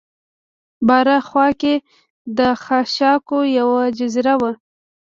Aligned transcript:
بره 0.87 1.17
خوا 1.27 1.47
کې 1.61 1.73
د 2.37 2.39
خاشاکو 2.63 3.39
یوه 3.57 3.81
جزیره 3.97 4.35
وه. 4.41 4.51